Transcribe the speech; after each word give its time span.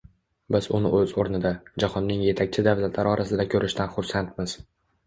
Biz 0.55 0.67
uni 0.77 0.91
o‘z 0.99 1.13
o‘rnida— 1.23 1.51
jahonning 1.85 2.25
yetakchi 2.29 2.67
davlatlari 2.71 3.13
orasida 3.17 3.51
ko‘rishdan 3.55 3.97
xursandmiz 3.97 4.61